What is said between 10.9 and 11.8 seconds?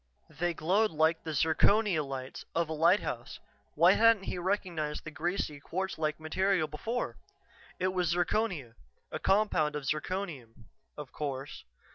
of course.